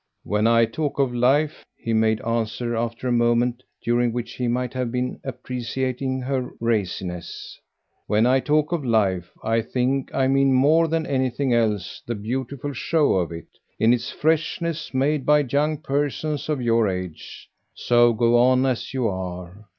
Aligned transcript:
"When 0.23 0.47
I 0.47 0.65
talk 0.65 0.97
of 0.97 1.13
'life,'" 1.13 1.63
he 1.77 1.93
made 1.93 2.21
answer 2.21 2.75
after 2.75 3.07
a 3.07 3.11
moment 3.11 3.61
during 3.83 4.11
which 4.11 4.33
he 4.33 4.47
might 4.47 4.73
have 4.73 4.91
been 4.91 5.19
appreciating 5.23 6.21
her 6.21 6.49
raciness 6.59 7.59
"when 8.07 8.25
I 8.25 8.39
talk 8.39 8.71
of 8.71 8.83
life 8.83 9.31
I 9.43 9.61
think 9.61 10.09
I 10.11 10.25
mean 10.27 10.53
more 10.53 10.87
than 10.87 11.05
anything 11.05 11.53
else 11.53 12.01
the 12.03 12.15
beautiful 12.15 12.73
show 12.73 13.13
of 13.17 13.31
it, 13.31 13.59
in 13.79 13.93
its 13.93 14.09
freshness, 14.09 14.91
made 14.91 15.23
by 15.23 15.45
young 15.47 15.77
persons 15.77 16.49
of 16.49 16.63
your 16.63 16.87
age. 16.89 17.47
So 17.75 18.11
go 18.11 18.37
on 18.39 18.65
as 18.65 18.95
you 18.95 19.07
are. 19.07 19.65